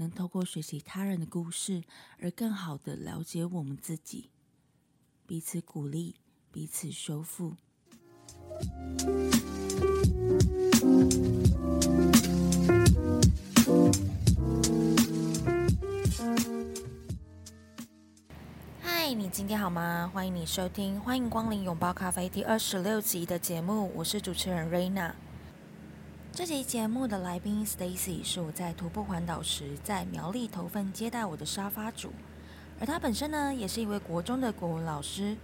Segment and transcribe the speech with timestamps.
[0.00, 1.82] 能透过学习他人的故事，
[2.18, 4.30] 而更好的了解我们自己，
[5.26, 6.14] 彼此鼓励，
[6.50, 7.54] 彼此修复。
[18.80, 20.10] 嗨，你今天好吗？
[20.14, 25.14] 欢迎你收听，欢迎光临拥抱咖啡第二十六集的节目，我是主持人瑞娜。
[26.32, 32.12] 这集节目的来宾 Stacy 是我在徒步环岛时在苗栗头份接待我的沙发主，
[32.78, 35.36] 而他本身呢也是一位国中的国文老师。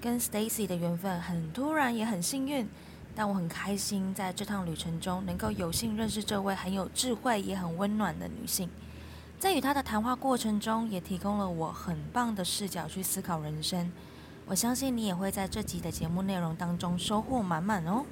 [0.00, 2.66] 跟 Stacy 的缘分很突然也很幸运，
[3.14, 8.68] 但我很开心在这趟旅程中能够有幸认识这位很有智慧也很温暖的女性。
[9.38, 13.92] 在与她的谈话过程中，也提供了我很棒的视角去思考人生。
[14.46, 18.04] 我相信你也会在这集的节目内容当中收获满满哦。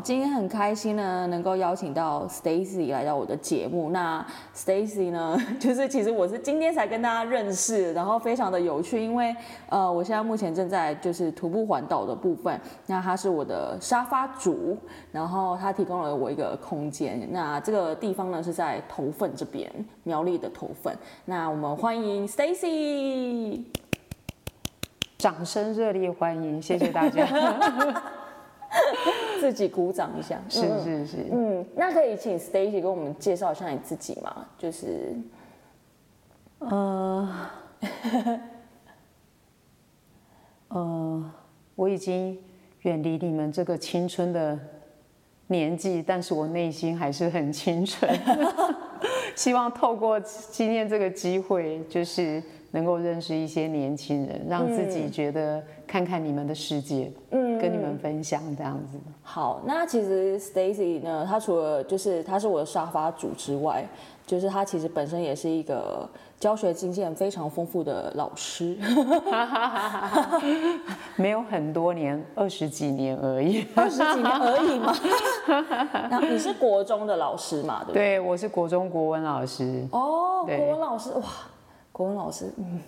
[0.00, 3.90] 今天很开心呢，能够邀请到 Stacy 来到我的节目。
[3.90, 9.34] 那 Stacy 呢， 就是其实我是今天才跟大家认识，然后非常的有趣，因为
[9.68, 12.60] 呃，我现在目前正在就是徒步环岛的部分。
[12.86, 14.76] 那他是我的沙发主，
[15.10, 17.26] 然后他提供了我一个空间。
[17.32, 19.70] 那这个地方呢是在头份这边，
[20.04, 20.96] 苗栗的头份。
[21.24, 23.64] 那我们欢迎 Stacy，
[25.16, 27.26] 掌声热烈欢迎，谢谢大家。
[29.40, 34.46] 自己鼓掌一下， 是是是，嗯，那可以请 Stacy 给我们介绍一下你自己吗？
[34.58, 35.16] 就是，
[36.58, 37.50] 呃，
[40.68, 41.30] 呃，
[41.74, 42.38] 我已经
[42.82, 44.58] 远离你们这个青春的
[45.46, 48.10] 年纪，但是我内心还是很清纯。
[49.36, 57.10] 希望透过今天这个机会，就是能够认识一些年轻人，让自己觉得看看你们的世界。
[57.30, 57.48] 嗯。
[57.58, 58.96] 跟你们分享这样子。
[59.20, 63.84] 好，那其实 Stacy 呢，她除了就是她是我的沙发主之外，
[64.24, 66.08] 就是她其实本身也是一个
[66.38, 68.76] 教学经验非常丰富的老师。
[71.16, 73.66] 没有很多年，二十几年而已。
[73.74, 74.94] 二十几年而已嘛。
[76.08, 77.82] 那你是国中的老师嘛？
[77.86, 79.84] 对，对我是国中国文老师。
[79.90, 81.24] 哦，国文老师哇。
[81.98, 82.80] 国文老师，嗯，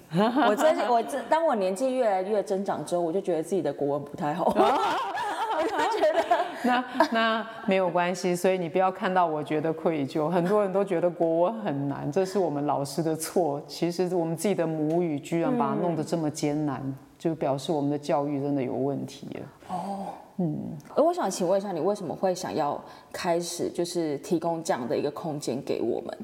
[0.49, 4.45] 我真我真，当我年纪越来越增长之后，我就觉得自己的国文不太好。
[4.55, 6.25] 我就觉得
[6.63, 10.29] 那那没有关系，所以你不要看到我觉得愧疚。
[10.29, 13.61] 很多人都觉得国文很难，这是我们老师的错。
[13.67, 16.81] 其实我们自己的母语居然把它弄得这么艰难，
[17.19, 19.75] 就表示我们的教育真的有问题了。
[19.75, 20.07] 哦，
[20.37, 20.57] 嗯，
[20.95, 22.81] 而我想请问一下，你为什么会想要
[23.13, 26.19] 开始就是提供这样的一个空间给我们？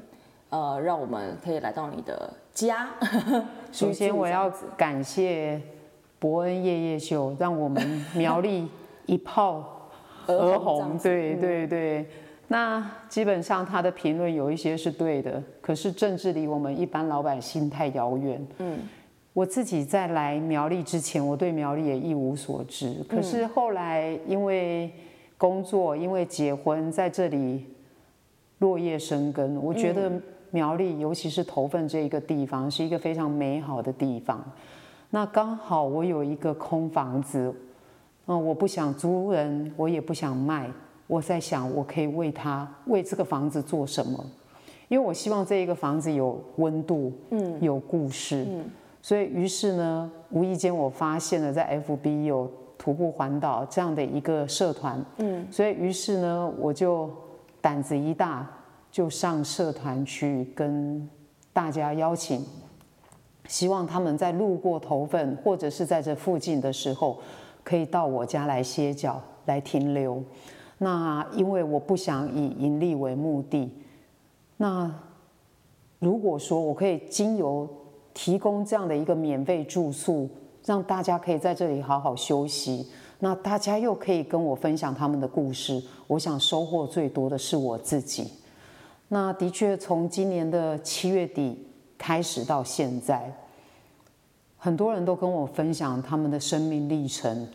[0.49, 2.87] 呃，让我们可以来到你的家。
[3.71, 5.61] 首先，我要感谢
[6.19, 8.65] 伯恩夜夜秀，让我们苗栗
[9.05, 9.89] 一炮
[10.25, 10.97] 而红。
[10.99, 12.05] 对对对，
[12.47, 18.47] 那基本上他的评论有一些是对的，可是政治离我们一般老百姓太遥远。
[18.59, 18.79] 嗯，
[19.33, 23.03] 我自己在来苗栗之前，我对苗栗也一无所知。
[23.09, 24.89] 可是后来因为
[25.37, 27.65] 工作，因为结婚，在这里
[28.59, 30.09] 落叶生根，我觉得。
[30.51, 34.43] 苗栗，尤其是头份这一个地方，是一个非常美好的地方。
[35.09, 37.53] 那刚好我有一个空房子，
[38.25, 40.69] 嗯，我不想租人，我也不想卖。
[41.07, 44.25] 我在想，我可以为他为这个房子做什么？
[44.89, 48.45] 因为我希望这一个房子有温度，嗯，有故事。
[48.49, 48.65] 嗯，
[49.01, 57.09] 所以于是呢，无意间我发现了在 FB 有徒步环岛这样的一个社团，嗯，所以于是呢，我就
[57.61, 58.45] 胆子一大。
[58.91, 61.07] 就上社团去跟
[61.53, 62.43] 大家邀请，
[63.47, 67.19] 希望他们在路过头份或者是在这附近的时候，
[67.63, 70.23] 可以到我家来歇脚、来停留。
[70.79, 73.71] 那因为我不想以盈利为目的，
[74.57, 74.91] 那
[75.99, 77.67] 如果说我可以经由
[78.13, 80.29] 提供这样的一个免费住宿，
[80.63, 82.87] 让大家可以在这里好好休息，
[83.19, 88.31] 那大家又可以跟我分享他们的故事，我想收获最多的是我自己。
[89.09, 91.65] 那的确，从今年的七月底
[91.97, 93.33] 开始到现在，
[94.57, 97.47] 很多人都跟我分享他们的生命历程，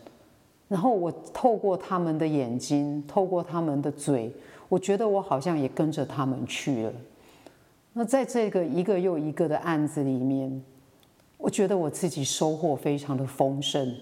[0.67, 4.31] 然后我透过他们的眼睛，透过他们的嘴，
[4.67, 6.93] 我觉得我好像也跟着他们去了。
[7.93, 10.63] 那在这个一个又一个的案子里面，
[11.37, 13.95] 我觉得我自己收获非常的丰盛，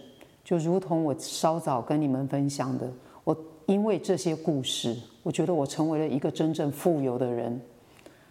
[0.46, 2.90] 就如同我稍早跟你们分享的，
[3.26, 7.60] 我因为这些故事，我觉得我成为了一个真正富有的人。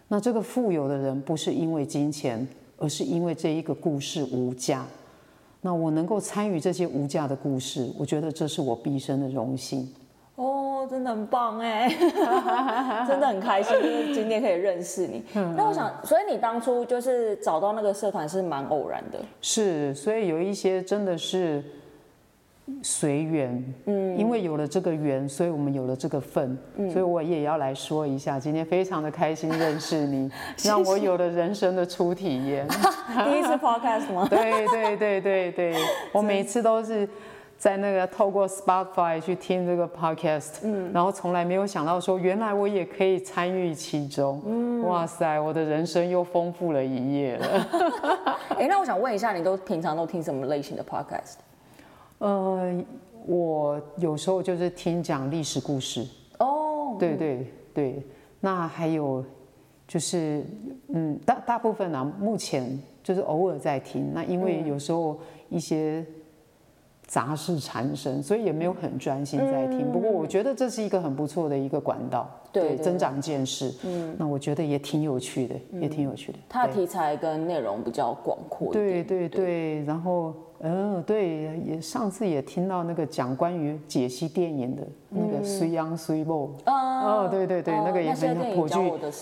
[0.07, 2.45] 那这个富有的人不是因为金钱，
[2.77, 4.85] 而是因为这一个故事无价。
[5.61, 9.87] 那我能够参与这些无价的故事，我觉得这是我毕生的荣幸。
[10.35, 11.87] 哦，真的很棒哎，
[13.07, 15.23] 真的很开心，就是今天可以认识你。
[15.33, 19.19] 那我想，所以你当初就是找到那个社团是蛮偶然的。
[19.41, 21.63] 是，所以有一些真的是。
[22.83, 26.57] 随缘，嗯，因为有了这个缘，所以我们有了这个份，
[26.91, 30.29] 所以我也要来说一下，今天非常的开心认识你，
[30.63, 32.67] 让我有了人生的初体验。
[33.25, 34.27] 第一次 podcast 吗？
[34.29, 35.75] 对对对对对，
[36.13, 37.07] 我每次都是
[37.57, 47.67] 在那个透过 Spotify 去听这个 podcast，嗯，然后从来没有想到说，原来我也可以参与其中，嗯，哇塞，我的人生又丰富了一页了。
[48.57, 51.35] 哎，那我想问一下，你都平常都听什么类型的 podcast？
[52.21, 52.85] 呃，
[53.25, 56.05] 我有时候就是听讲历史故事
[56.37, 58.05] 哦，对对对，
[58.39, 59.25] 那还有
[59.87, 60.45] 就是，
[60.89, 65.19] 嗯，大大部分呢，目前就是偶尔在听，那因为有时候
[65.49, 66.05] 一些。
[67.07, 69.91] 杂事缠身，所以也没有很专心在听。
[69.91, 73.69] 不过我觉得这是一个很不错的一个管道，对，增长见识。
[73.83, 76.39] 嗯，那我觉得也挺有趣的，也挺有趣的。
[76.47, 78.71] 它的题材跟内容比较广阔。
[78.71, 80.33] 对对对，然后
[80.63, 86.49] 嗯，对，也上次也听到那个讲关于解析电影的那个《虽阳虽梦》。
[86.71, 88.77] 哦，对对对，那个也很有颇具。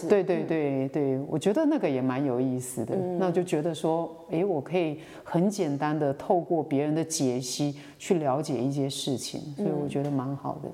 [0.09, 2.93] 对对对对，我觉得那个也蛮有意思的。
[3.17, 10.69] 那就觉得说，哎，我可以很简单的透过别人的解析去了解一些事情，所以我觉得蛮好的。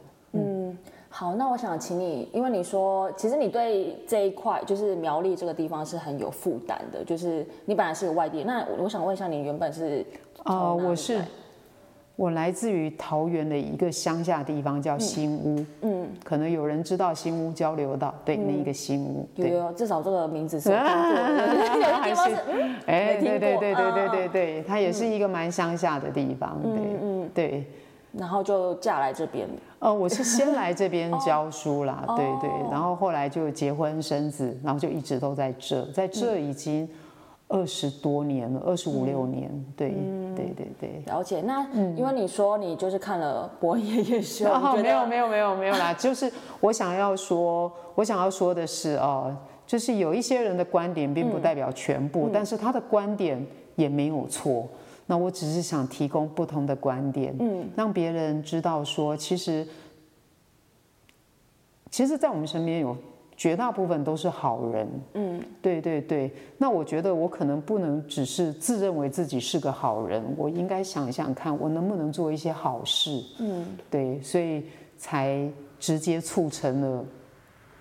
[1.16, 10.06] 嗯，好，那我想请你，因为你说其实你对这一块就是苗栗这个地方是很有负担的，就是你本来是个外地，那我想问一下，你原本是？
[10.44, 11.22] 啊，我是。
[12.18, 15.66] 我来自于桃园的一个乡下地方，叫新屋。
[15.82, 19.28] 嗯，可能有人知道新屋交流道，对，那一个新屋。
[19.36, 20.86] 有有，至少这个名字是 听过。
[22.00, 22.36] 还是，
[22.86, 26.58] 哎，对对对对对对对，它也是一个蛮乡下的地方。
[26.64, 26.72] 对，
[27.04, 27.66] 嗯，对。
[28.14, 29.46] 然后就嫁来这边。
[29.86, 36.90] 呃，我是先来这边教书啦，对对，然后后来就结婚生子，然后就一直都在这，在这已经。
[37.48, 39.94] 二十多年了，二十五六年，对，
[40.36, 41.42] 对对对，了解。
[41.42, 41.64] 那
[41.96, 44.46] 因为你说你就是看了伯恩爷爷秀，
[44.82, 46.30] 没有没有没有没有啦，就是
[46.60, 49.32] 我想要说，我想要说的是哦，
[49.68, 53.40] 就是有一些人的观点并不代表全部，但是他的观点
[53.76, 54.68] 也没有错。
[55.06, 59.68] 那我只是想提供不同的观点，嗯，让别人知道说，其实，
[61.90, 62.96] 其实，在我们身边有。
[63.38, 66.32] 绝大部分都是好人，嗯，对对对。
[66.58, 74.64] 那我觉得我可能不能只是自认为自己是个好人，我应该想想看，我能不能做一些好事，嗯，对，所以
[74.98, 75.46] 才
[75.78, 77.06] 直接促成了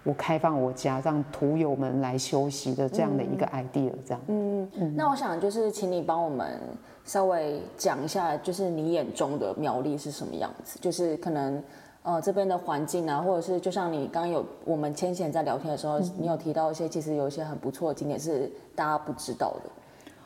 [0.05, 4.21] 我开放我家，让徒友们来休息的这样的一个 idea，这样。
[4.29, 4.95] 嗯嗯。
[4.97, 6.61] 那我想就是请你帮我们
[7.05, 11.61] 稍微讲一下，就是你眼中的苗栗是什么样子，就是可能。
[12.07, 19.71] 呃，这边的环境啊，或者是就像你刚刚有我们先前在聊天的时候，你有提到一些，其实有一些很不错的景点是大家不知道的，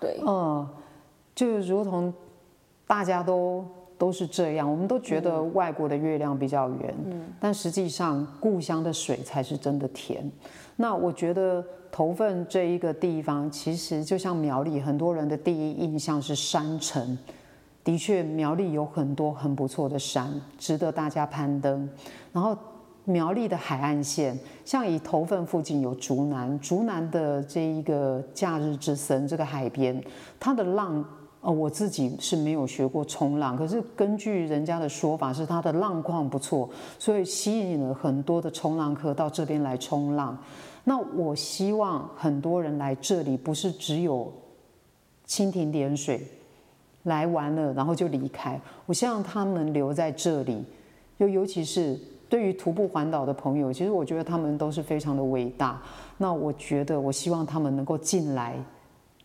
[0.01, 0.69] 对，嗯，
[1.37, 2.13] 就如同
[2.85, 3.65] 大家都
[3.99, 10.31] 都是这样，我们都觉得外国的月亮比较圆，嗯，但实际上故乡的水才是真的甜。
[10.77, 17.19] 那我觉得头份这一个地方，其实就像苗栗，很多人的第一印象是山城。
[17.83, 21.89] 的确，苗栗有很多很不错的山，值得大家攀登。
[22.33, 22.55] 然后，
[23.05, 29.99] 苗栗的海岸线，像以头份附近有竹南，竹南的这一个假日之森这个海边，
[30.39, 31.03] 它的浪，
[31.41, 36.69] 呃，我自己是没有学过冲浪，可是根据人家的说法，是它的浪况不错，
[36.99, 40.37] 所以吸引了很多的冲浪客到这边来冲浪。
[40.85, 44.33] 那我希望很多人来这里，不是只有
[45.27, 46.27] 蜻蜓点水。
[47.05, 48.61] 来完了，然后就离开。
[48.85, 50.63] 我希望他们留在这里，
[51.19, 55.81] 就尤其是对于徒步环岛的朋友，其实我觉得他们都是非常的伟大。
[56.19, 58.63] 那我觉得，我希望他们能够进来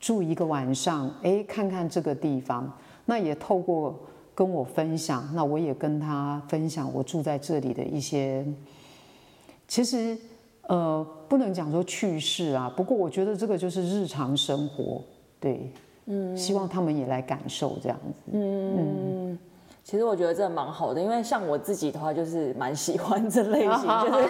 [0.03, 2.69] 住一个晚上，哎，看看这个地方。
[3.05, 3.97] 那也透过
[4.35, 8.45] 跟我分享，那我也跟他分享我住在这里的一些，
[9.65, 10.17] 其实
[10.67, 12.69] 呃，不能讲说趣事啊。
[12.75, 15.01] 不过我觉得这个就是日常生活，
[15.39, 15.71] 对。
[16.05, 18.31] 嗯，希望他们也来感受这样子。
[18.33, 19.39] 嗯，
[19.83, 24.29] 其实我觉得这蛮好的，因为像我自己的话，就是蛮喜欢这类型， 就是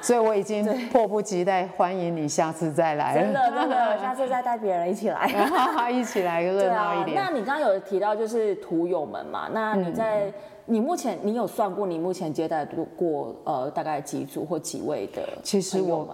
[0.00, 3.18] 所以我已经迫不及待欢迎你下次再来。
[3.18, 5.28] 真的真的，下次再带别人一起来，
[5.90, 7.16] 一起来热闹一点。
[7.16, 9.48] 那你刚刚有提到就是徒友们嘛？
[9.52, 10.32] 那你在
[10.66, 12.64] 你目前你有算过你目前接待
[12.96, 15.28] 过呃大概几组或几位的？
[15.42, 16.08] 其实我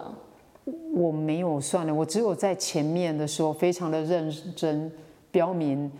[0.95, 4.91] 我没有算的，我只有在前面的时候非常的认真
[5.29, 5.91] 标明。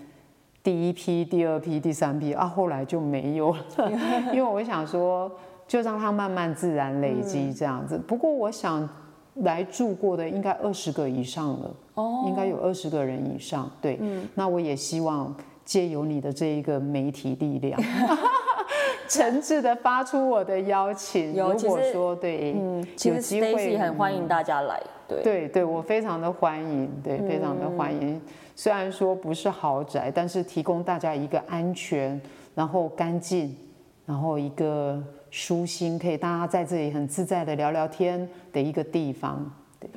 [0.63, 3.91] 第一批、第二批、第三批啊，后来就没有了，
[4.31, 5.31] 因为我想说，
[5.67, 7.97] 就让它慢慢自然累积这样子。
[7.97, 8.87] 不过我想
[9.35, 13.69] 来住过的应该二十个以上了，哦，应该有二十个人以上。
[13.81, 13.99] 对，
[14.35, 15.33] 那我也希望
[15.65, 17.81] 借由你的这一个媒体力量，
[19.07, 21.33] 诚挚的发出我的邀请。
[21.33, 28.21] 如果说对，嗯，其实 Stacy 很欢迎大家来，对，对，对我非常的欢迎，对，非常的欢迎。
[28.55, 32.19] 虽然说不是豪宅，但是提供大家一个安全、
[32.53, 33.55] 然后干净、
[34.05, 39.51] 然后一个舒心，可以大家在这里很自在的聊聊天的一个地方。
[39.79, 39.89] 对。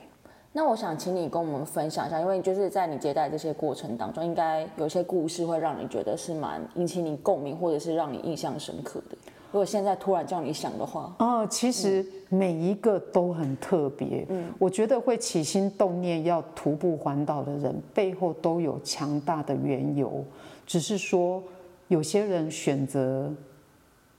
[0.52, 9.16] 那我想请你跟我们分享一下，因为就是在你接待这些过程当中，应该有些故事会让你觉得是蛮引起你共鸣，或者是让你印象深刻的。
[9.54, 14.26] 如果现在突然叫你想的话，哦，其实每一个都很特别。
[14.28, 20.24] 嗯，我觉得会起心动念要徒步环岛的人，背后都有强大的缘由。
[20.66, 21.40] 只是说，
[21.86, 23.32] 有些人选择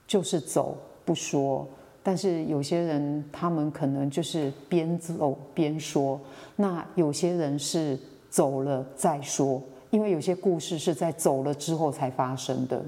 [0.06, 0.74] 就是走
[1.04, 1.68] 不说，
[2.02, 6.18] 但是有些人他们可能就是边走边说。
[6.56, 7.98] 那有些人是
[8.30, 12.82] 走了再说，因为有些故事是在走了之后才发生的。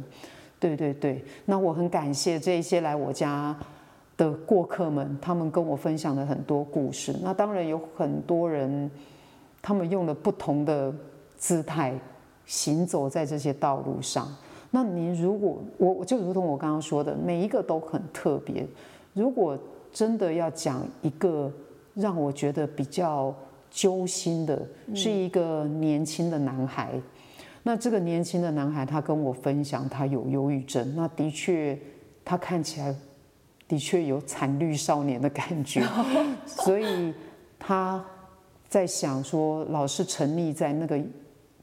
[0.61, 3.57] 对对对，那我很感谢这一些来我家
[4.17, 7.15] 的过客们，他们跟我分享了很多故事。
[7.23, 8.91] 那当然有很多人，
[9.63, 10.93] 他们用了不同的
[11.37, 11.95] 姿态
[12.45, 14.29] 行走在这些道路上。
[14.71, 18.67] 那您如果我我就如同我刚刚说的，每一个都很特别。
[19.15, 19.57] 如果
[19.93, 21.51] 真的要讲一个
[21.95, 23.35] 让我觉得比较
[23.71, 24.61] 揪心的，
[24.95, 27.01] 是一个年轻的男孩。
[27.63, 30.95] 那这个年轻的男孩，他跟我分享，他有忧郁症。
[30.97, 31.79] 那的确，
[32.25, 32.95] 他看起来
[33.67, 35.83] 的确有惨绿少年的感觉，
[36.47, 37.13] 所以
[37.59, 38.03] 他
[38.69, 40.99] 在想说，老是沉溺在那个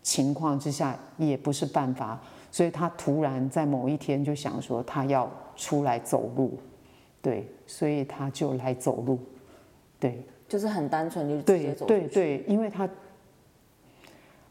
[0.04, 2.22] 情况之下也不是办法，
[2.52, 6.60] 所以他突然在某一天就想说，他要出来走路，
[7.22, 9.18] 对，所以他就来走路，
[10.00, 11.88] 对，就是很单纯，就直接走。
[11.88, 12.88] 对对，因为他，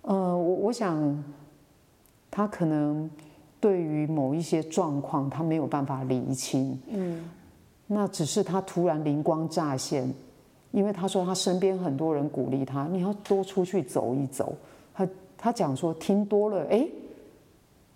[0.05, 1.25] 呃，我我想。
[2.37, 3.09] 他可能
[3.61, 6.77] 对于某一些状况，他没有办法理清。
[6.89, 7.31] 嗯，
[7.87, 10.13] 那只是他突然灵光乍现，
[10.73, 14.53] 因为他说他身边很多人鼓励他，你要多出去走一走。
[14.93, 15.09] 他
[15.39, 16.85] 他讲说听多了，哎。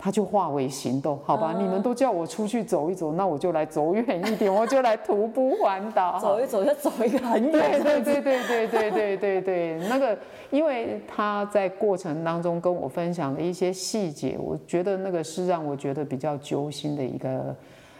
[0.00, 1.52] 他就化为行动，好吧？
[1.58, 6.16] 你们都叫我出去走一走，那我就来走远一点， 我就来徒步环岛。
[6.20, 7.82] 走一走就走一个很远。
[7.82, 10.16] 对对对对对对对对对，那个，
[10.50, 17.52] 因为他在过程当中跟我分享的一些细节，我觉得那个是让我觉得比较揪心的一个，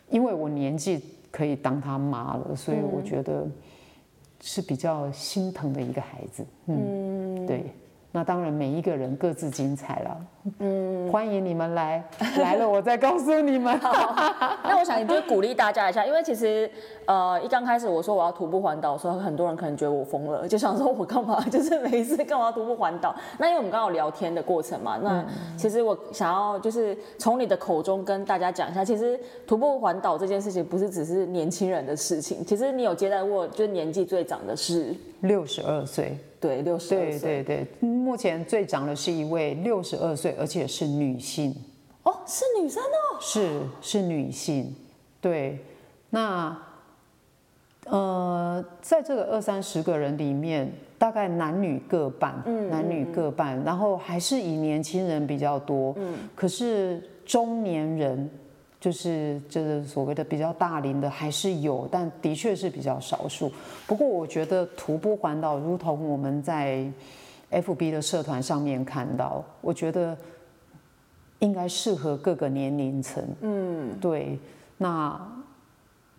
[0.09, 1.03] 因为我年纪
[1.33, 3.45] 可以当他妈了，所以我觉得
[4.41, 6.47] 是比较心疼的一个孩子。
[6.67, 7.65] 嗯，对。
[8.11, 10.27] 那当然，每一个人各自精彩了。
[10.59, 12.03] 嗯，欢迎你们来，
[12.39, 13.79] 来了我再告诉你们。
[14.65, 16.71] 那我想，就鼓励大家一下，因为其实，
[17.07, 23.15] 呃，一刚开始我说我要徒步环岛的时候，很多人可能觉得我疯了，就想说我干嘛， 就是每一次干嘛徒步环岛？
[23.39, 25.25] 那因为我们刚好聊天的过程嘛，那
[25.57, 36.17] 其实我想要就是从你的口中跟大家讲一下，其实徒步环岛这件事情不是只是年轻人的事情，其实你有接待过，就是年纪最长的是六十二岁。
[36.41, 37.19] 对，六十二岁。
[37.19, 41.55] 对对对，目前最长的是一位六十二岁，而且是女性。
[42.05, 43.19] 哦，是女生哦。
[43.21, 44.75] 是是女性。
[45.21, 45.59] 对，
[46.11, 46.57] 那
[47.87, 55.95] 呃，在这个二三十个人里面，大概男女各半，男女各半，然后还是以年轻人比较多。
[55.99, 56.15] 嗯。
[56.35, 58.31] 可是中年人。
[58.81, 63.51] 就是就是所谓的比较大龄的还是有，但的确是比较少数。
[63.89, 66.89] 不过我觉得徒步环岛，如同我们在
[67.51, 70.17] FB 的社团上面看到，我觉得
[71.39, 73.23] 应该适合各个年龄层。
[73.41, 74.39] 嗯，对，
[74.77, 75.21] 那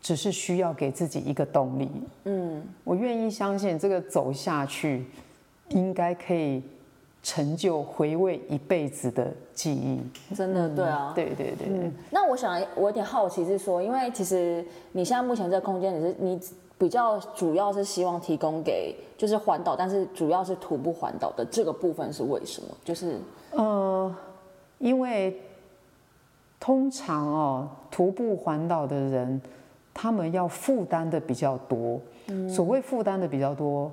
[0.02, 1.90] 只是需要给自己一个动力。
[2.26, 5.06] 嗯，我愿意相信这个走下去，
[5.70, 6.62] 应该可以。
[7.22, 10.00] 成就回味一辈子的记忆，
[10.34, 11.92] 真的对啊，对对对。
[12.10, 16.40] 那我想，我有点好奇是说，因为其实你现在目前这个空间，你是你
[16.80, 22.70] 比较主要是希望提供给就是环岛，但是主要是徒步环岛的这个部分是为什么？
[22.86, 23.20] 就是
[23.52, 24.16] 呃，
[24.78, 25.40] 因为
[26.60, 29.42] 通常哦，徒步环岛的人，
[29.94, 32.00] 他们要负担的比较多。
[32.48, 33.92] 所谓负担的比较多，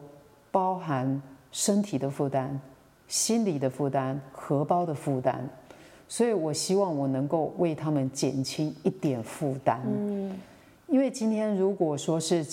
[0.53, 2.61] 包含身体的负担、
[3.09, 5.49] 心理的负担、荷包的负担。
[6.07, 9.81] 所以我希望我能够为他们减轻一点负担。
[9.87, 10.39] 嗯，
[10.87, 12.45] 因为今天如果说是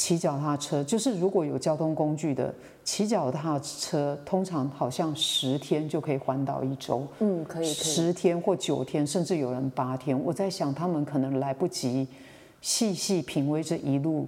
[0.00, 7.06] 骑脚踏车，就是如果有交通工具的骑脚踏车，通常好像十天就可以环岛一周。
[7.18, 7.74] 嗯，可以，可以。
[7.74, 10.18] 十天或九天，甚至有人八天。
[10.18, 12.08] 我在想，他们可能来不及
[12.62, 14.26] 细细品味这一路，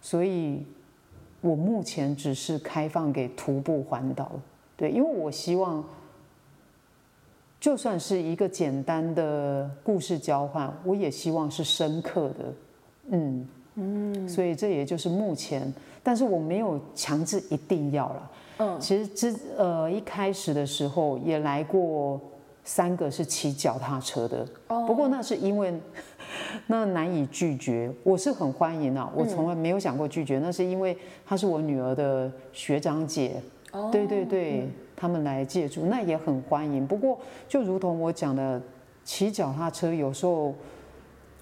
[0.00, 0.66] 所以
[1.40, 4.32] 我目前只是开放给徒步环岛。
[4.76, 5.84] 对，因为我希望。
[7.60, 12.54] 就算是一个简单的故事交换，我也希望是深刻的，
[13.10, 22.20] 嗯嗯，所以这也就是目前，但是我没有强制一定要了，嗯，其实之呃一开始的时候也来过
[22.64, 25.72] 三个是骑脚踏车的，哦，不过那是因为
[26.66, 33.40] 那难以拒绝，我是很欢迎啊，我从来没有想过拒绝，那是因为她是我女儿的学长姐，
[33.72, 34.68] 哦，对对对。
[34.98, 36.86] 他们来借住，那也很欢迎。
[36.86, 38.58] 不过，就如同我讲的，
[39.04, 40.54] 骑脚踏车有时候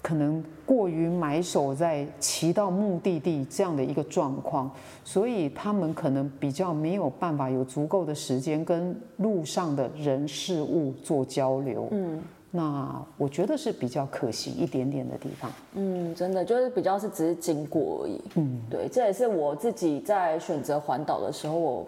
[0.05, 4.69] 可能过于埋首在骑到目的地这样的一个状况，
[5.03, 11.87] 所以他们可能比较没有办法有足够的时间跟路上的人事物做交流。
[11.89, 12.21] 嗯，
[12.51, 15.51] 那我觉得是比较可惜一点点的地方。
[15.73, 18.21] 嗯，真的就是比较是只是经过而已。
[18.35, 21.87] 嗯，对，这也是我自己在选择环岛的时候我。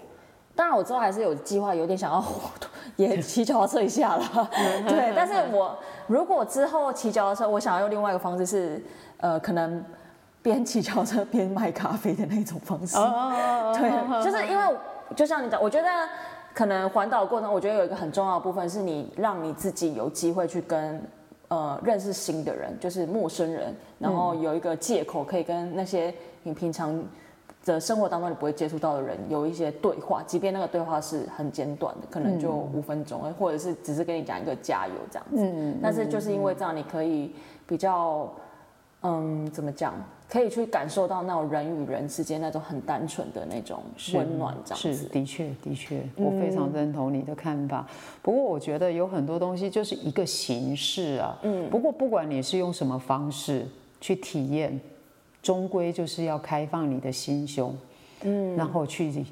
[0.58, 2.24] 当然，我之后还是有计划，有点想要
[2.96, 4.50] 也骑脚踏车一下了。
[4.88, 8.84] 对，但是我如果之后骑脚踏车，我想要用另外一个方式，是
[9.18, 9.86] 呃，可能
[10.42, 12.98] 边骑脚踏车边卖咖啡的那种方式。
[12.98, 14.76] 哦对，就是因为
[15.16, 15.88] 就像你讲，我觉得
[16.56, 21.00] 可能环岛过程，我觉得有一个很重要的部分是你让你自己有机会去跟
[21.50, 27.00] 呃认识新的人，就是陌生人，然后有一个借口可以跟那些你平常。
[27.74, 35.38] 的生活当中你不会接触到的人有一些对话，即便那个对话是很简短的，可能就五分钟，或者是只是跟你讲一个加油这样子。
[35.38, 37.34] 嗯但是就是因为这样，你可以
[37.68, 38.32] 比较，
[39.02, 39.94] 嗯，怎么讲？
[40.30, 43.82] 可以去感受到那种人与人之间那种很单纯的那种
[44.14, 44.94] 温暖，这样子。
[44.94, 47.88] 是，的确，的确，我非常认同你的看法。
[48.22, 51.38] 不过我觉得有很多东西就是一个形式啊。
[51.44, 51.70] 嗯。
[51.70, 53.66] 不过不管你是用什么方式
[54.02, 54.80] 去体验。
[55.48, 57.74] 终归就是要开放你的心胸，
[58.24, 59.24] 嗯，然后去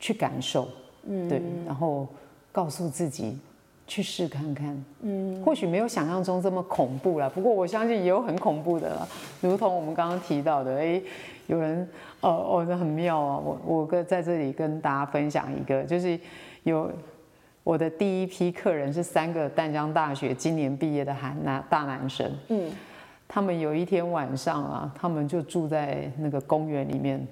[0.00, 0.66] 去感受，
[1.04, 2.08] 嗯，对，然后
[2.50, 3.38] 告诉自己
[3.86, 9.08] 去试看看，嗯，或许没有想象中这么恐怖了，不过我相信也有很恐怖的了，
[9.40, 11.00] 如同我们刚刚提到的，哎，
[11.46, 11.88] 有人，
[12.20, 16.18] 哦哦，那很妙啊，我我跟在这里跟大家分享一个，就是
[16.64, 16.90] 有
[17.62, 22.72] 我的第一批客人是三个淡江大学今年毕业的韩男大男生，嗯。
[23.32, 27.24] 他们有一天晚上啊，他们就住在那个公园里面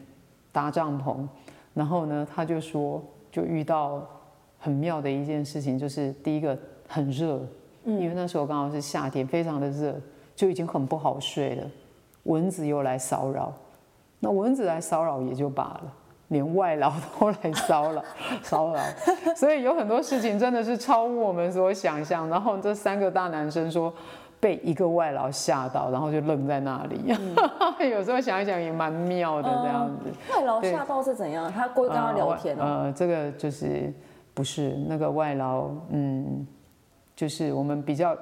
[0.52, 1.26] 搭帐篷，
[1.74, 4.06] 然后呢，他就说就遇到
[4.60, 6.56] 很妙的一件事情，就是第一个
[6.86, 7.40] 很热，
[7.84, 10.00] 因为那时候刚好是夏天，非常的热，
[10.36, 11.66] 就已经很不好睡了。
[12.22, 13.52] 蚊子又来骚扰，
[14.20, 15.92] 那蚊子来骚扰也就罢了，
[16.28, 18.04] 连外劳都来骚扰
[18.40, 18.80] 骚扰，
[19.34, 22.28] 所以有很多事情真的是超乎我们所想象。
[22.28, 23.92] 然后这三个大男生说。
[24.40, 27.14] 被一个外劳吓到，然后就愣在那里。
[27.90, 30.10] 有时候想一想也蛮妙的这样子。
[30.32, 31.52] 外劳吓到是怎样？
[31.52, 33.92] 他过去跟他聊天呃，这个就是
[34.34, 36.46] 不是那个外劳，嗯，
[37.16, 38.16] 就是我们比较。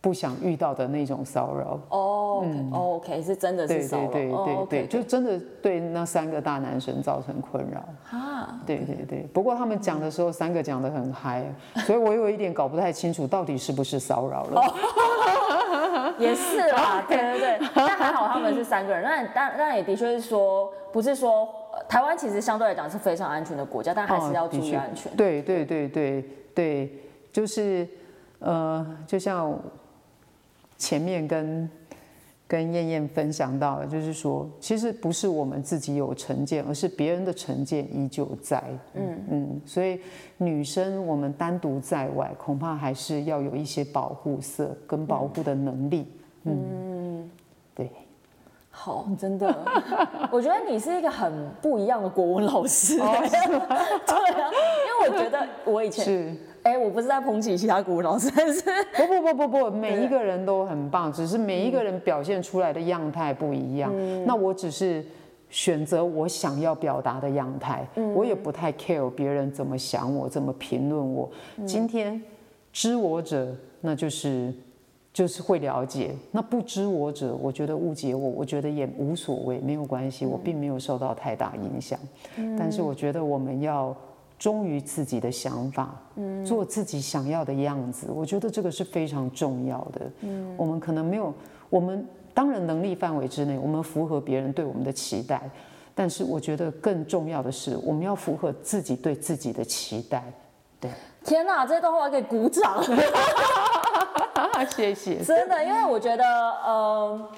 [0.00, 1.78] 不想遇到的那种骚扰。
[1.90, 7.84] 哦，OK，是真的是骚扰，对对对对对，就真的对那三个大男生造成困扰。
[8.10, 9.26] 啊，对对对。
[9.32, 11.44] 不过他们讲的时候，三个讲的很嗨，
[11.84, 14.62] 所以我有一点搞不太清楚到底是不是骚扰了。
[16.18, 17.18] 也是啦， 对。
[17.18, 21.46] 对对，但还好他们是三个人，那但但也的确是说，不是说
[21.86, 25.14] 台湾其实相对来讲是非常安全的国家，但还是要注意安全。
[25.14, 26.98] 对对对对对，
[27.30, 27.86] 就是
[28.38, 29.54] 呃，就像。
[30.80, 31.68] 前面跟
[32.48, 38.60] 跟燕燕分享到了，就是说，其实不是我们自己有成见，而是别人的成见依旧在。
[38.94, 39.24] 嗯。
[39.30, 40.00] 嗯，所以
[40.38, 46.08] 女生我们单独在外，恐怕还是要有一些保护色跟保护的能力。
[46.44, 47.30] 嗯，
[47.74, 47.88] 对，
[48.70, 49.54] 好，真的，
[50.32, 52.96] 我觉得你是一个很不一样的国文老师。
[52.98, 53.20] 对啊，
[54.08, 56.68] 因为我觉得我以前是。
[56.68, 58.62] 哎，我不是在捧起其他古老师，但是
[58.96, 63.92] 不不不不不，每一个人都很棒，只是每一个人表现出来的样态不一样。
[64.26, 65.04] 那我只是
[65.48, 71.28] 选择我想要表达的样态，我也不太 care 别人怎么想我，怎么评论我。
[71.66, 72.22] 今天
[72.72, 74.52] 知我者，那就是
[75.12, 76.14] 就是会了解。
[76.30, 81.98] 那不知我者，我觉得误解我，我觉得也无所谓，没有关系，我并没有受到太大影响。
[82.56, 83.96] 但是我觉得我们要
[84.40, 85.94] 忠于自己的想法，
[86.44, 90.10] 做自己想要的样子，我觉得这个是非常重要的。
[90.56, 91.32] 我们可能没有，
[91.68, 95.42] 我们当然能力范围之内，我们符合别人对我们的期待。
[95.94, 100.24] 但是我觉得更重要的是，我们要符合自己对自己的期待。
[100.80, 100.90] 对，
[101.22, 102.82] 天哪，这段话可以鼓掌。
[104.74, 105.22] 谢谢。
[105.22, 107.28] 真的，因为我觉得，呃，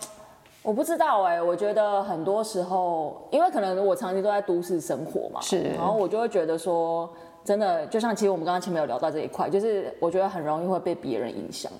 [0.62, 7.10] 我不知道哎，我觉得很多时候，因为可能我长期都在都市生活嘛，是，然后我就会觉得说，
[7.44, 11.70] 真的，就像其实我们刚刚前面有聊到这一块，就是我觉得很容易会被别人影响。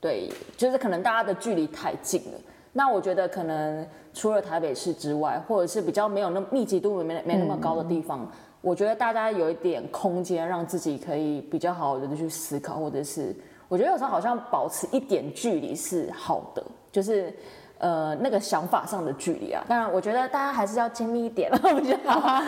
[0.00, 2.38] 对，就是可能大家的距离太近了。
[2.72, 13.34] 那我觉得可能除了台北市之外，或者是比较没有那密集度没没那么高的地方，我觉得大家有一点空间，让自己可以比较好的去思考，或者是
[13.66, 17.34] 我觉得有时候好像保持一点距离是好的，就是
[17.78, 19.64] 呃那个想法上的距离啊。
[19.68, 22.42] 当然，我觉得大家还是要亲密一点了， 比较好。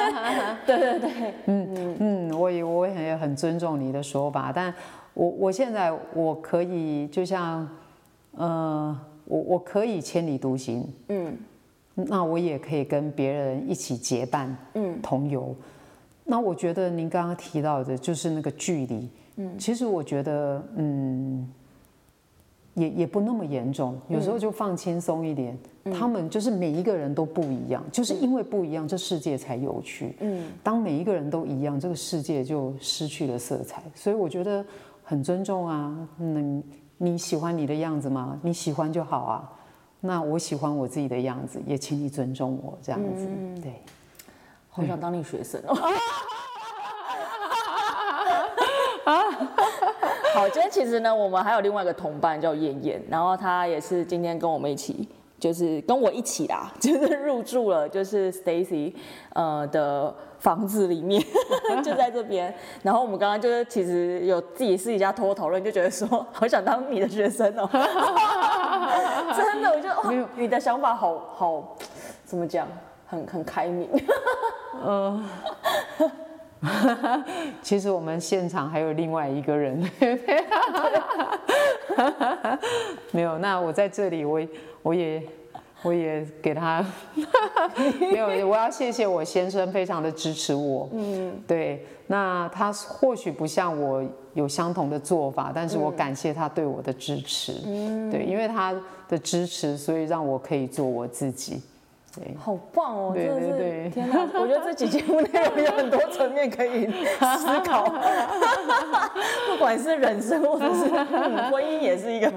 [0.66, 4.72] 对对对，嗯嗯嗯，我也我也很尊重你的说法，但
[5.14, 7.68] 我我现在我可以就像
[8.32, 8.98] 呃。
[9.30, 11.36] 我我可以千里独行，嗯，
[11.96, 15.54] 那我也可以跟别人一起结伴，嗯，同游。
[16.24, 21.46] 那我觉得您刚刚提到的就是那个距离，嗯，其实我觉得，嗯，
[22.78, 25.58] 也也不那么严重，有时候就放轻松一点。
[25.92, 30.14] 他们就是每一个人都不一样，就是因为不一样，这世界才有趣。
[30.20, 33.82] 嗯，当每一个人都一样，这个世界就失去了色彩。
[33.94, 34.64] 所以我觉得
[35.02, 36.62] 很尊重啊，嗯。
[37.00, 38.36] 你喜欢你的样子吗？
[38.42, 39.48] 你喜欢就好啊。
[40.00, 43.28] 那我喜欢我自己的样子，也请你尊重我这样子。
[43.62, 43.72] 对，
[44.68, 45.78] 好想当你学生哦。
[50.38, 55.08] 好，今天其实呢，我们还有另外一个同伴叫燕燕，然后她也是今天跟我们一起。
[55.40, 58.92] 就是跟我一起啦，就是入住了，就是 Stacy
[59.34, 61.22] 呃的房子里面，
[61.82, 62.52] 就在这边。
[62.82, 67.68] 然后我们刚刚就是其实有自己私底下偷偷讨论，就觉得说好想当你的学生哦，
[69.36, 71.76] 真的，我觉得你的想法好好，
[72.24, 72.66] 怎么讲，
[73.06, 73.88] 很很开明。
[74.84, 75.24] 嗯，
[77.62, 79.78] 其实我们现场还有另外一个人，
[83.12, 83.38] 没有。
[83.38, 84.40] 那我在这里，我。
[84.80, 85.22] 我也，
[85.82, 86.82] 我也给他
[88.00, 90.88] 没有，我要谢谢我先生，非常的支持我。
[90.92, 94.02] 嗯，对，那他或许不像我
[94.34, 97.60] 有相同的做法，但是我感谢他对我的支持。
[97.66, 98.72] 嗯，对，因为他
[99.08, 101.60] 的支持，所以让我可以做我自己。
[102.18, 103.12] 对，好棒哦！
[103.14, 104.28] 对对对，天哪！
[104.34, 107.84] 我觉得这几节目内容有很多层面可以思考，
[109.48, 110.88] 不管是人生或者是
[111.50, 112.30] 婚姻，也是一个。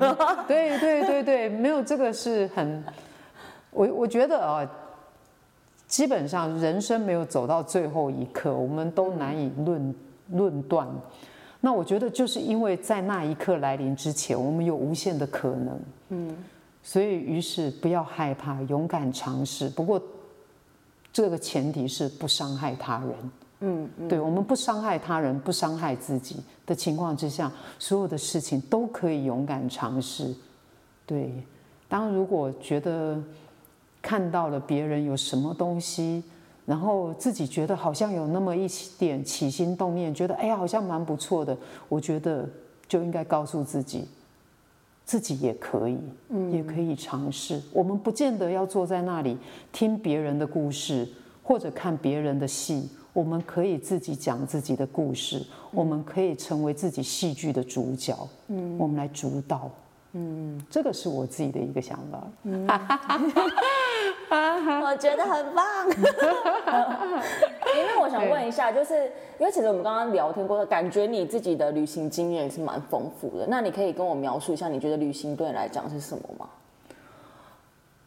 [0.48, 2.84] 对对对对，没有这个是很，
[3.72, 4.70] 我我觉得啊，
[5.88, 9.96] 基本上人生没有走到最后一刻，我们都难以论
[10.30, 10.88] 论断。
[11.60, 15.80] 那我觉得就是因为在那一刻来临之前，我们有无限的可能。
[16.10, 16.38] 嗯。
[16.84, 19.70] 所以，于是不要害怕，勇敢尝试。
[19.70, 20.02] 不过，
[21.14, 23.32] 这个前提是不伤害他人。
[23.60, 30.34] 嗯，对，我们不伤害他人，不伤害自己的情况之下，所有的事情都可以勇敢尝试。
[31.06, 31.32] 对，
[31.88, 33.22] 当如果觉得
[34.02, 36.24] 看到了别人有什么东西，
[36.66, 38.68] 然后自己觉得好像有那么一
[38.98, 41.56] 点起心动念，觉得哎呀好像蛮不错的，
[41.88, 42.50] 我觉得
[42.88, 44.08] 就应该告诉自己。
[45.12, 46.00] 自己也可以，
[46.54, 47.62] 也可以尝试。
[47.74, 49.38] 我们不见得要坐在那里
[49.70, 51.06] 听别人的故事，
[51.44, 52.88] 或者看别人的戏。
[53.12, 58.18] 我们可以自己讲自己的故事，我们可以成为自己戏剧的主角。
[58.48, 59.70] 嗯，我们来主导。
[60.14, 62.26] 嗯，这个是我自己的一个想法。
[64.82, 65.90] 我觉得很棒。
[67.76, 73.46] 因为我想问一下，就是因为其实我们刚刚聊天过，感觉你自己的旅行经验也是蛮丰富的。
[73.48, 76.50] 那你可以跟我描述一下，你觉得旅行对你来讲是什么吗？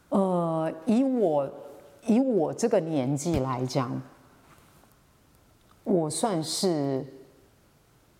[0.09, 1.49] 呃，以我
[2.07, 4.01] 以我这个年纪来讲，
[5.83, 7.05] 我算是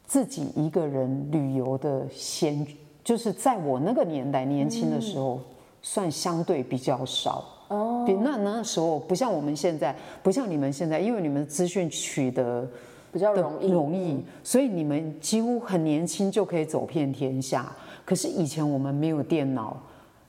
[0.06, 2.68] 自己一个人旅游的先。
[3.04, 5.40] 就是在我那个年代，年轻的时候，
[5.84, 8.04] 算相对比较少哦。
[8.06, 12.68] 比那那时候不像我们现在，不像你们现在，因为你们资讯取得
[13.12, 17.72] 比较容易，容易，所以你们几乎很年轻就可以走遍天下。
[18.04, 19.78] 可是以前我们没有电脑，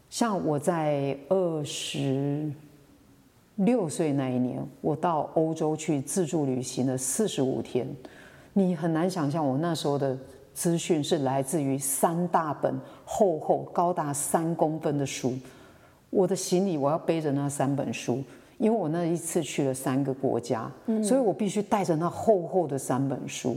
[0.09, 2.51] 像我在二十
[3.57, 7.87] 六岁那一年，我到欧洲去自助旅行了四十五天，
[8.53, 10.16] 你很难想象我那时候的。
[10.57, 15.35] 资讯是来自于三大本厚厚高达三公分的书。
[16.16, 18.24] 我的行李我要背着那三本书，
[18.57, 20.72] 因为我那一次去了三个国家，
[21.05, 23.55] 所以我必须带着那厚厚的三本书。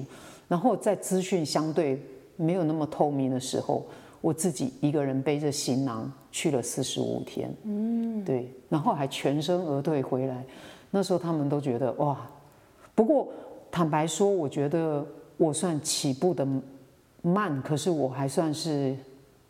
[0.50, 1.98] 然后在资讯相对
[2.36, 3.86] 没有那么透明的时候，
[4.20, 7.50] 我自己一个人背着行囊去了四十五天。
[7.64, 10.44] 嗯，对，然后还全身而退回来。
[10.92, 12.30] 那时候他们都觉得哇，
[12.94, 13.30] 不过
[13.72, 15.06] 坦白说，我觉得
[15.38, 16.46] 我算起步的
[17.22, 18.94] 慢，可是我还算是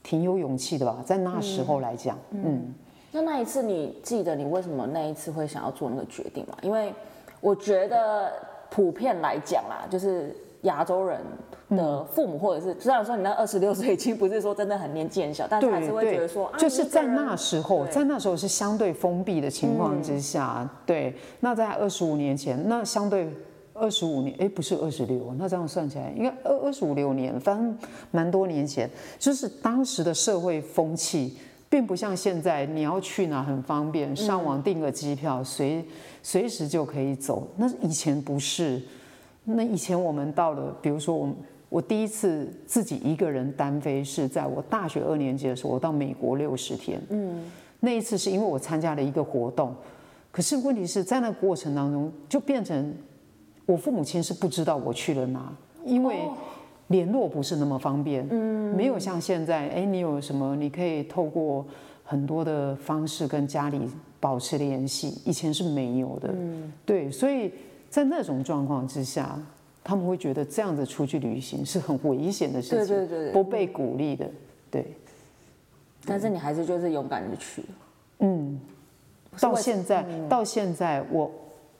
[0.03, 2.71] 挺有勇气的吧，在那时候来讲，嗯。
[3.11, 6.55] 那那一次，你记得你为什么那一次会想要做那个决定吗？
[6.61, 6.93] 因为
[7.41, 8.31] 我觉得
[8.69, 11.19] 普遍来讲啦，就是亚洲人
[11.69, 21.15] 的父母，或者是虽然说你那二十六岁已经不是说真的很年纪很小，但是还是会觉得说，就是在那时候，在那时候是相对封闭的情况之下，对。
[21.39, 23.27] 那在二十五年前，那相对
[23.73, 27.75] 二十五年，哎，不是二十六，那这样算起来应该二二十五六年，反正
[28.11, 31.37] 蛮多年前，就是当时的社会风气。
[31.69, 35.85] 并不像现在，你要去哪很方便，上网订个机票，随
[36.23, 37.47] 随时就可以走。
[37.57, 38.81] 那以前不是，
[39.43, 41.29] 那以前我们到了，比如说我
[41.69, 46.99] 我第一次自己一个人单飞是在我大学二年级的时候，我到美国六十天。
[47.09, 47.43] 嗯，
[47.79, 49.75] 那一次是因为我参加了一个活动，
[50.31, 52.95] 可是问题是在那过程当中就变成
[53.67, 55.53] 我父母亲是不知道我去了哪，
[55.85, 56.21] 因为。
[56.89, 61.65] 联络不是那么方便，嗯，没有像现在，哎，你有什么，你可以透过
[62.03, 63.79] 很多的方式跟家里
[64.19, 67.51] 保持联系，以前是没有的，嗯，对，所以
[67.89, 69.39] 在那种状况之下，
[69.83, 74.29] 他们会觉得这样子出去旅行是很危险的事情，对对对，不被鼓励的，
[74.71, 74.85] 对。
[76.05, 77.63] 但是你还是就是勇敢的去，
[78.19, 78.59] 嗯，
[79.39, 81.29] 到现在到现在我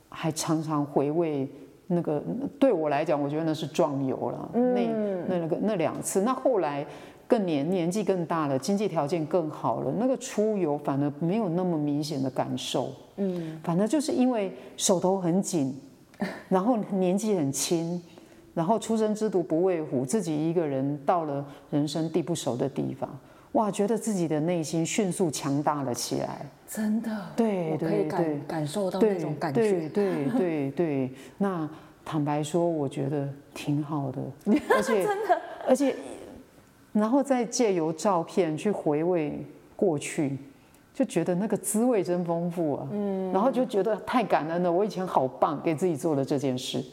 [0.09, 1.49] 还常常回味。
[1.91, 2.21] 那个
[2.59, 4.49] 对我来讲，我觉得那是壮游了。
[4.53, 4.87] 那
[5.27, 6.85] 那那个那两次，那后来
[7.27, 12.89] 更年年纪更大了，经济条件更好了，那个出游反而没有那么明显的感受。
[13.17, 15.75] 嗯，反正就是因为手头很紧，
[16.47, 18.01] 然后年纪很轻，
[18.53, 23.09] 然后出生之犊不畏虎，自己一个人到了人生地不熟的地方，
[23.53, 26.45] 哇，觉得自己的内心迅速强大了起来。
[26.67, 31.11] 真的，对对对，感受到那种感觉，对对对对。
[31.37, 31.67] 那
[32.05, 34.21] 坦白说，我觉得挺好的，
[34.69, 35.95] 而且真的，而且，
[36.93, 39.43] 然后再借由照片去回味
[39.75, 40.37] 过去，
[40.93, 42.87] 就觉得那个滋味真丰富啊。
[42.91, 46.83] 嗯，然后就觉得太感恩了，我以前好棒，给自己做了这件事。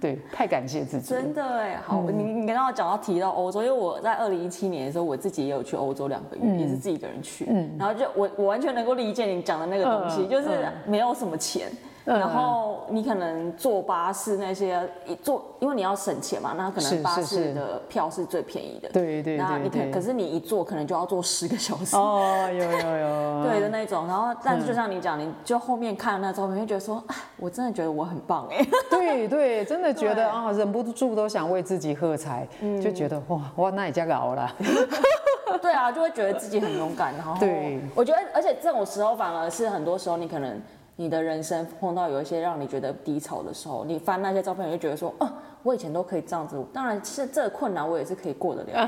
[0.00, 1.10] 对，太感谢自己。
[1.10, 7.46] 真的哎，好，你你刚刚讲到提到欧洲，因为我在二零一七年的时候，我自己也有去欧洲两个月，也是自己一个人去，
[7.78, 10.48] 然后就我我完全能够理解你讲的那个东西，就是
[10.86, 11.68] 没有什么钱。
[12.04, 18.88] 然后你可能坐巴士那些一坐，因为你要省钱嘛，那可能巴士的票是最便宜的。
[18.88, 19.36] 对对对。
[19.36, 21.94] 那你可可是你一坐可能就要坐十个小时。
[21.96, 23.44] 哦，有有有。
[23.50, 27.02] 对的那种，然后但是就像你讲，你就后面看那照片，就觉得说，
[27.36, 28.66] 我真的觉得我很棒哎。
[28.90, 32.48] 对对，真的觉得啊，忍不住都想为自己喝彩，
[32.82, 34.50] 就觉得哇哇，那也加熬了。
[35.62, 40.60] 对啊，就会觉得自己很勇敢，然后对，我觉得而且这种时候反而是很多时候你可能。
[41.00, 45.26] 你的人生碰到有一些让你觉得低潮的时候，你翻那些照片，你就觉得说，哦，
[45.62, 46.62] 我以前都可以这样子。
[46.74, 48.86] 当然，是这个困难我也是可以过得了。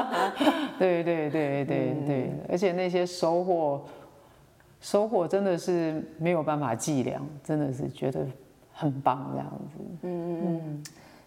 [0.80, 3.82] 对对对对对，而且那些收获，
[4.80, 8.24] 收获真的是没有办法计量，真的是觉得
[8.72, 9.78] 很棒这样子。
[10.04, 10.82] 嗯嗯，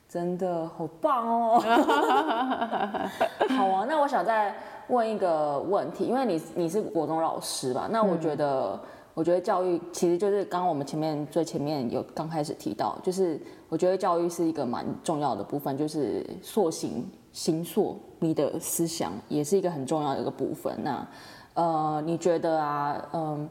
[0.10, 1.60] 真的好棒哦。
[3.48, 4.56] 好啊，那我想再
[4.88, 7.88] 问一个问题，因为你你是国中老师吧？
[7.92, 8.80] 那我觉得。
[9.16, 20.76] 我觉得教育其实就是刚刚我们前面最前面有刚开始提到，就是我觉得教育是一个蛮重要的部分，就是塑形、形塑你的思想，也是一个很重要的一个部分。
[20.84, 21.08] 那
[21.54, 23.48] 呃，你觉得啊，嗯，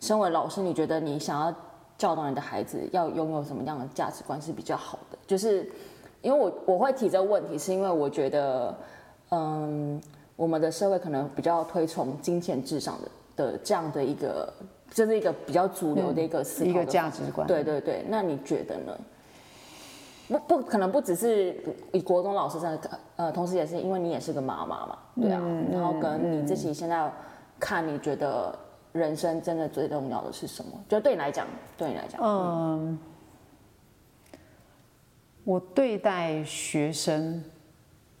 [0.00, 1.54] 身为老师，你觉得你想要
[1.96, 5.18] 教导你的孩子要拥有什么样的价值观是比较好的？
[5.28, 5.70] 就是
[6.22, 8.76] 因为我我会提这个问题，是因为我觉得，
[9.30, 10.02] 嗯，
[10.34, 12.98] 我们的社会可能比较推崇金钱至上
[13.36, 14.52] 的的这样的一个。
[14.90, 17.46] 这是一个比较主流的一个思一个价值观。
[17.46, 18.98] 对对对，那你觉得呢？
[20.28, 21.56] 不不可能不只是
[21.92, 22.78] 以国中老师这样，
[23.16, 25.40] 呃，同时也是因为你也是个妈妈嘛，对啊。
[25.72, 27.10] 然后跟你自己现在
[27.58, 28.54] 看，你觉得
[28.92, 30.72] 人生真的最重要的是什么？
[30.88, 31.46] 就对你来讲，
[31.76, 32.98] 对你来讲，嗯，
[35.44, 37.42] 我对待学生，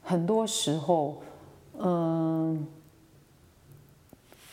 [0.02, 1.20] 很多时候，
[1.78, 2.66] 嗯。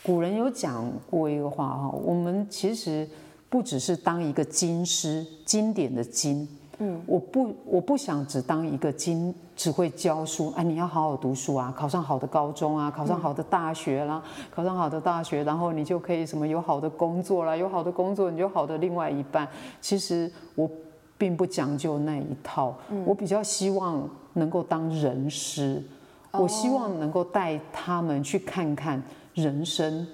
[0.06, 3.08] 古人有讲过一个话哈，我们其实
[3.48, 6.46] 不只是当一个经师，经典的经，
[6.78, 19.48] 嗯，我不我不想只当一个经只会教书，哎，你要好好读书啊，考上好的高中啊，考上好的大学啦，考上好的大学，然后你就可以什么有好的工作啦，有好的工作你就好的另外一半。
[19.80, 20.70] 其实我
[21.18, 22.72] 并不讲究那一套，
[23.04, 25.82] 我比较希望能够当人师，
[26.30, 29.02] 我希望能够带他们去看看
[29.36, 30.04] 人生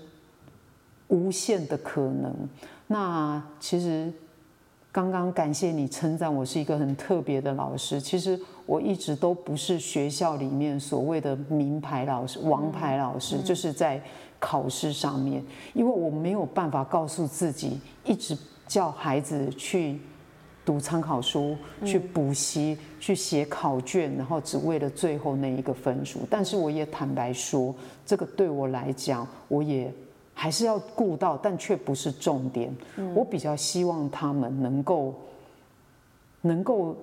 [1.08, 2.34] 无限的可能。
[2.88, 4.12] 那其实
[4.90, 7.98] 刚刚感谢你称赞我是一个很特别的老师。
[8.00, 14.02] 其实我一直都不是学校里面所谓的名牌老师、王牌老师，就是在
[14.38, 20.00] 考试上面，因为我没有办法告诉自己一直叫孩子去
[20.64, 26.20] 读参考书、去补习、去写考卷，然后只为了最后那一个分数。
[26.30, 29.92] 但是我也坦白说，这个对我来讲，我也。
[30.34, 32.74] 还是要顾到，但却不是重点。
[33.14, 35.14] 我比较希望他们能够，
[36.40, 36.96] 能够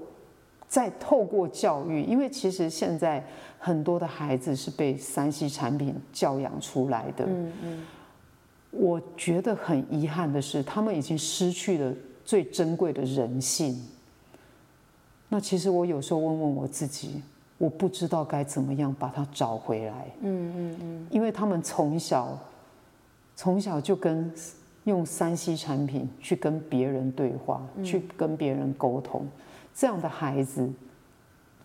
[0.68, 3.24] 再透过教育，因为其实现在
[3.60, 7.24] 很多的孩子是被三 C 产品教养出来的。
[7.28, 7.86] 嗯嗯。
[8.72, 11.94] 我觉得很遗憾的是，他们已经失去了
[12.30, 13.76] 最珍贵的人性。
[15.30, 17.24] 那其实我有时候问问我自己，
[17.58, 20.06] 我不知道该怎么样把它找回来。
[20.22, 21.08] 嗯嗯嗯。
[21.10, 22.38] 因为他们从小。
[23.36, 24.30] 从小就跟
[24.84, 29.26] 用三 C 产品去跟别人对话，去跟别人沟通，
[29.74, 30.70] 这样的孩子，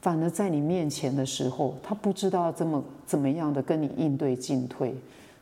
[0.01, 4.95] 反而在你面前的时候，他不知道怎么怎么样的跟你应对进退，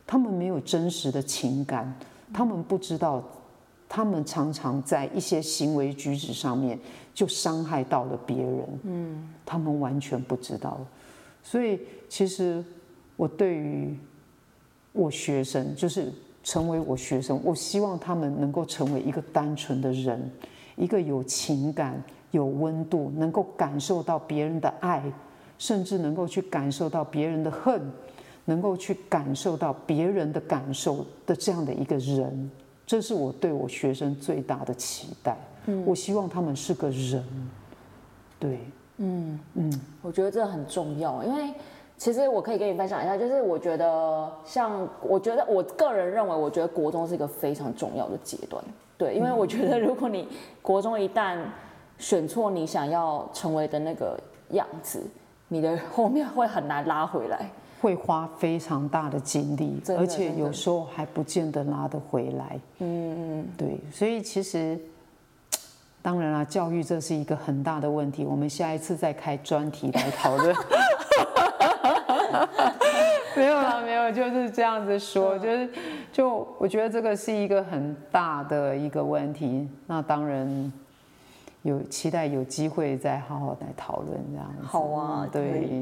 [0.07, 1.93] 他们没有真实的情感，
[2.33, 3.23] 他们不知道，
[3.93, 6.79] 他们常常在一些行为举止上面
[7.13, 10.79] 就伤害到了别人，嗯，他们完全不知道，
[11.43, 11.79] 所以
[12.09, 12.63] 其实
[13.15, 13.95] 我对于。
[14.95, 20.29] 我学生就是成为我学生，我希望他们能够成为一个单纯的人，
[20.75, 25.01] 一个有情感、有温度，能够感受到别人的爱，
[25.57, 27.81] 甚至能够去感受到别人的恨，
[28.45, 32.51] 能够去感受到别人的感受的这样的一个人，
[32.85, 35.37] 这是我对我学生最大的期待。
[35.65, 37.23] 嗯，我希望他们是个人。
[38.39, 38.59] 对，
[38.97, 41.53] 嗯嗯，我觉得这很重要，因为。
[41.95, 48.61] 其实我可以跟你分享一下，就是我觉得，像我觉得我个人认为，我觉得国中是一个非常重要的阶段，
[48.97, 50.27] 对，因为我觉得如果你
[50.61, 51.37] 国中一旦
[51.99, 54.19] 选错你想要成为的那个
[54.49, 55.01] 样子，
[55.47, 57.49] 你的后面会很难拉回来，
[57.83, 62.57] 会花非常大的精力，而且有时候还不见得拉得回来。
[62.79, 64.79] 嗯嗯，对，所以其实
[66.01, 70.55] 当然啦，教育这是一个很大的问题，我们下一次再开专题来讨论。
[73.35, 75.69] 没有啦，没有，就是这样子说，就是
[76.13, 79.67] 就我觉得这个是一个很大的一个问题。
[79.85, 80.71] 那当然
[81.63, 84.67] 有期待有机会再好好来讨论这样子。
[84.67, 85.81] 好啊，对，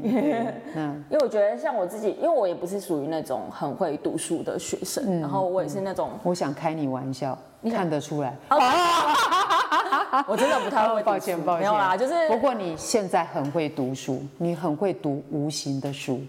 [0.74, 7.36] 那 因为我觉得像我自己，因为我也不是属于那种很会读书的学生，然后我也是那种，我想开你玩笑，
[7.70, 8.36] 看得出来。
[10.26, 16.20] 我真的不太会， 抱歉抱歉，没有啦，就是不过你现在很会读书，你很会读无形的书。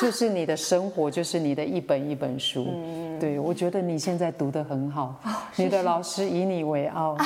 [0.00, 2.66] 就是你的生活，就是你的一本一本书。
[2.68, 5.14] 嗯对我觉得你现在读的很好，
[5.56, 7.16] 你的老师以你为傲。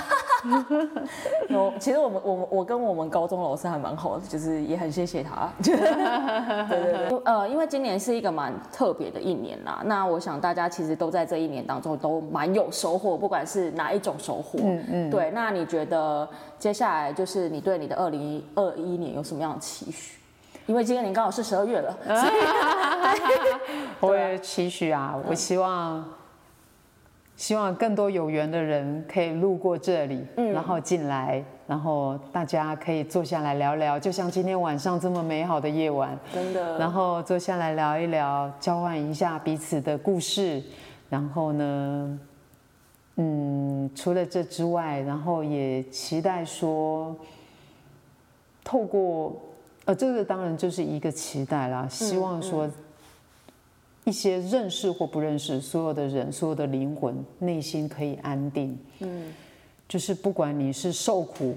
[1.49, 5.49] 有，其实我们我我跟我们高中老师还蛮好的，就是也很谢谢他。
[5.63, 7.21] 对对对。
[7.25, 14.59] 呃，因为今年是一个蛮特别的一年啦，那我想大家其实都在这一年当中都蛮有收获，不管是哪一种收获。
[14.63, 15.11] 嗯嗯。
[15.11, 20.19] 对，那你觉得接下来就是你对你的二零二一年有什么样的期许？
[20.67, 21.97] 因为今年刚好是十二月了，
[24.01, 26.05] 我也期许啊，我希望，
[27.39, 40.61] 希望更多有缘的人可以路过这里，然后进来，然后大家可以坐下来聊聊，就像今天晚上这么美好的夜晚，真的，然后坐下来聊一聊，交换一下彼此的故事，
[41.09, 42.21] 然后呢，
[43.17, 47.15] 嗯，除了这之外，然后也期待说，
[48.65, 49.41] 透过。
[49.85, 52.69] 呃，这个当然就是一个期待啦，希望说
[54.09, 58.79] 一些认识或不认识所有的人，所有的灵魂内心可以安定。
[59.01, 59.35] 嗯，
[59.87, 61.55] 就是不管你是受苦，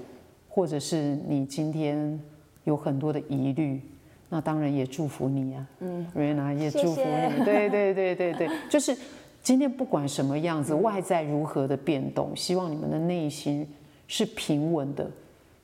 [0.50, 2.20] 或者是你今天
[2.66, 3.82] 有很多的疑虑，
[4.28, 5.66] 那当然也祝福你啊。
[5.80, 7.46] 嗯，瑞娜也祝福你。
[7.46, 8.94] 对对对对对， 就是
[9.42, 13.66] 今天不管什么样子，外在如何的变动，希望你们的内心
[14.08, 15.10] 是平稳的。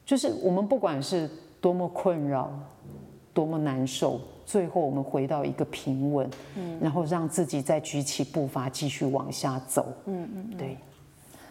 [0.05, 1.29] 就是我们不管是。
[1.59, 2.51] 多么困扰，
[3.33, 10.77] 多么难受，最后我们回到一个平稳，嗯，然后让自己再举起步伐继续往下走，嗯嗯，对，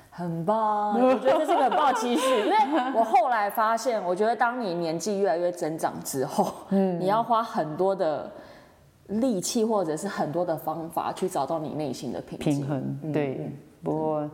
[0.08, 8.32] 很棒，我觉得这是个很棒的期许， 因为我后来发现，我觉得当你年纪越来越增长之后，嗯，你要花很多的
[9.08, 13.12] 力气或者是很多的方法去找到你内心的平平衡。
[13.12, 14.30] 对，不过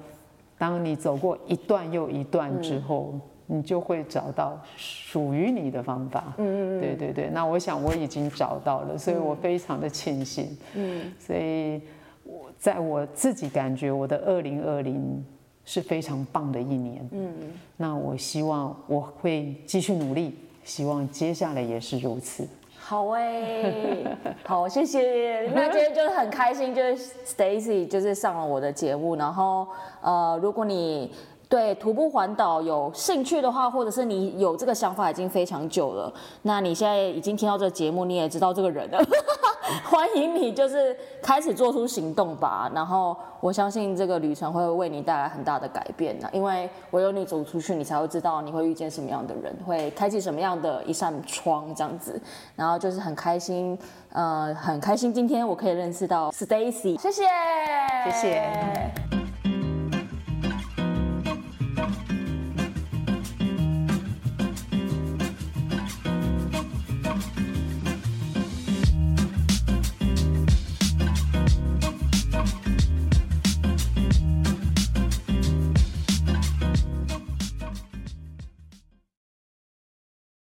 [0.57, 3.15] 当你走过一段又一段之后，
[3.47, 6.33] 你就会找到属于你的方法。
[6.39, 10.57] 嗯嗯对对对，那我想我已经找到了，所以我非常的庆幸。
[10.75, 11.81] 嗯，所以
[12.25, 15.25] 我在我自己感觉我的二零二零。
[15.65, 17.33] 是非常棒的一年，嗯，
[17.77, 22.45] 那我希望我会继续努力，希望接下来也是如此。
[22.77, 24.05] 好哎，
[24.45, 25.49] 好，谢谢。
[25.55, 29.69] 那今天就是很开心，就是 Stacy 就是上了我的节目，然后
[30.01, 31.13] 呃，如果你
[31.53, 38.99] 对徒步环岛有兴趣的话，或者是你有这个想法已经非常久了，那你现在已经听到这个节目，你也知道这个人了。
[39.85, 42.73] 欢迎你，就是开始做出行动吧。
[42.75, 52.19] 然后我相信这个旅程会为你带来很大的改变的，因为唯有你走出去，你才会知道你会遇见什么样的人，会开启什么样的一扇窗这样子。
[52.57, 53.79] 然后就是很开心，
[54.15, 57.25] 呃，很开心今天我可以认识到 Stacy，谢谢，
[58.05, 59.22] 谢谢。